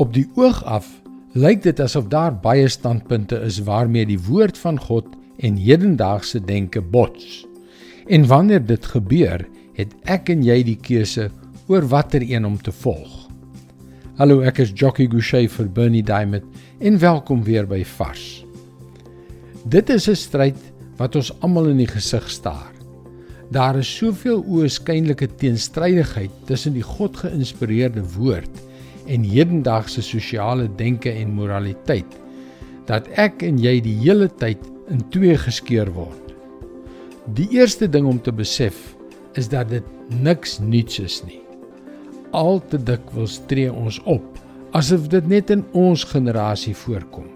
[0.00, 0.86] Op die oog af
[1.36, 5.10] lyk dit asof daar baie standpunte is waarmee die woord van God
[5.44, 7.42] en hedendaagse denke bots.
[8.08, 9.44] En wanneer dit gebeur,
[9.76, 11.26] het ek en jy die keuse
[11.68, 13.28] oor watter een om te volg.
[14.16, 16.48] Hallo, ek is Jockey Gouchee vir Bernie Diamond
[16.80, 18.42] en welkom weer by Vars.
[19.68, 20.58] Dit is 'n stryd
[20.96, 22.72] wat ons almal in die gesig staar.
[23.52, 28.69] Daar is soveel oënskynlike teenstrydigheid tussen die God-geïnspireerde woord
[29.10, 32.18] en hedendaagse sosiale denke en moraliteit
[32.88, 36.32] dat ek en jy die hele tyd in twee geskeur word.
[37.36, 38.78] Die eerste ding om te besef
[39.38, 41.42] is dat dit niks nuuts is nie.
[42.34, 44.26] Al te dikwels tree ons op
[44.76, 47.26] asof dit net in ons generasie voorkom.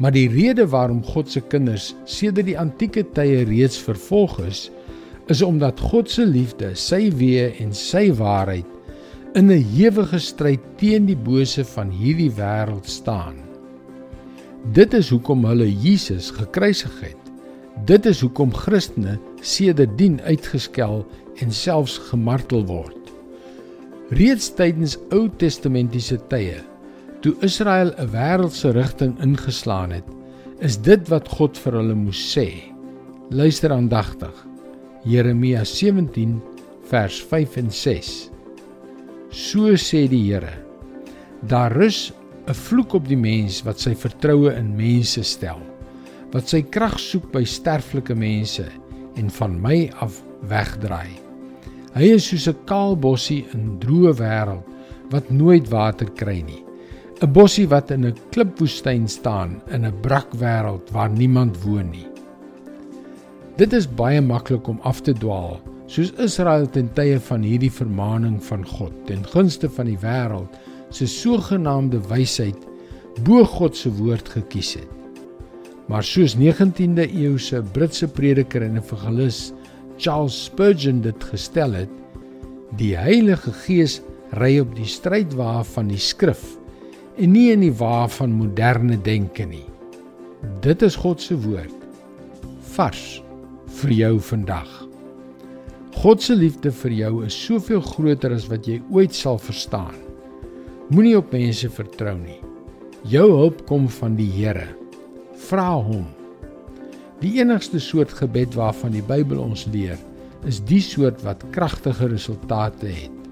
[0.00, 4.70] Maar die rede waarom God se kinders sedert die antieke tye reeds vervolg is,
[5.30, 8.68] is omdat God se liefde, sy weë en sy waarheid
[9.34, 13.34] in 'n ewige stryd teen die bose van hierdie wêreld staan.
[14.72, 17.30] Dit is hoekom hulle Jesus gekruisig het.
[17.84, 21.06] Dit is hoekom Christene sedertdien uitgeskel
[21.40, 23.12] en selfs gemartel word.
[24.10, 26.60] Reeds tydens Ou Testamentiese tye,
[27.20, 30.08] toe Israel 'n wêreldse rigting ingeslaan het,
[30.60, 32.52] is dit wat God vir hulle moes sê.
[33.30, 34.46] Luister aandagtig.
[35.04, 36.42] Jeremia 17
[36.84, 38.31] vers 5 en 6.
[39.32, 40.52] So sê die Here:
[41.48, 42.12] Daar rus
[42.46, 45.60] 'n vloek op die mens wat sy vertroue in mense stel,
[46.32, 48.66] wat sy krag soek by sterflike mense
[49.16, 51.16] en van my af wegdraai.
[51.94, 54.68] Hy is soos 'n kaal bossie in droë wêreld
[55.10, 56.62] wat nooit water kry nie.
[57.22, 62.08] 'n Bossie wat in 'n klipwoestyn staan in 'n brak wêreld waar niemand woon nie.
[63.56, 68.38] Dit is baie maklik om af te dwaal soos Israel ten tye van hierdie vermaaning
[68.46, 70.54] van God ten gunste van die wêreld
[70.92, 72.56] se sogenaamde wysheid
[73.26, 74.88] bo God se woord gekies het.
[75.92, 79.50] Maar soos 19de eeuse Britse prediker en evangelis
[80.00, 81.92] Charles Spurgeon dit gestel het,
[82.80, 83.98] die Heilige Gees
[84.40, 86.54] ry op die strydwa van die skrif
[87.20, 89.66] en nie in die wa van moderne denke nie.
[90.64, 91.76] Dit is God se woord
[92.72, 93.20] vars
[93.82, 94.91] vir jou vandag.
[96.02, 99.94] God se liefde vir jou is soveel groter as wat jy ooit sal verstaan.
[100.90, 102.40] Moenie op mense vertrou nie.
[103.06, 104.64] Jou hulp kom van die Here.
[105.46, 106.08] Vra hom.
[107.20, 110.00] Die enigste soort gebed waarvan die Bybel ons leer,
[110.42, 113.30] is die soort wat kragtige resultate het.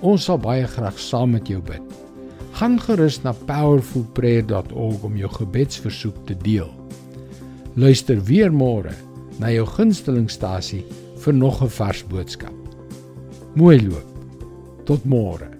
[0.00, 1.84] Ons sal baie graag saam met jou bid.
[2.56, 6.72] Gaan gerus na powerfulprayer.org om jou gebedsversoek te deel.
[7.76, 8.96] Luister weer môre
[9.36, 10.86] na jou gunstelingstasie
[11.20, 12.54] vir nog 'n vars boodskap.
[13.54, 14.08] Mooi loop.
[14.84, 15.59] Tot môre.